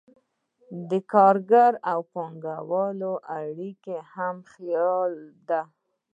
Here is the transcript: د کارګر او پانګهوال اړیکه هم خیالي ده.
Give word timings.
د 0.89 0.91
کارګر 1.11 1.73
او 1.91 1.99
پانګهوال 2.13 2.99
اړیکه 3.39 3.95
هم 4.13 4.35
خیالي 4.51 5.29
ده. 5.49 5.61